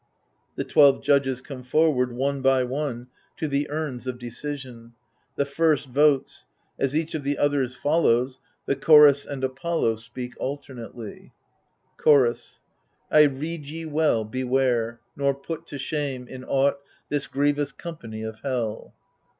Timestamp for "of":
4.07-4.17, 7.13-7.23, 18.23-18.39